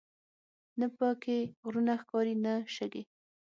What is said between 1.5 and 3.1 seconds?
غرونه ښکاري نه شګې.